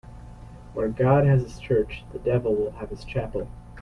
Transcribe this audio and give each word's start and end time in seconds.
Where 0.73 0.87
God 0.89 1.27
has 1.27 1.43
his 1.43 1.59
church, 1.59 2.05
the 2.11 2.17
devil 2.17 2.55
will 2.55 2.71
have 2.71 2.89
his 2.89 3.03
chapel. 3.05 3.47